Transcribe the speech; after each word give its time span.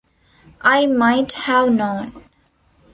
I 0.63 0.87
might 0.87 1.31
have 1.33 1.71
known. 1.71 2.23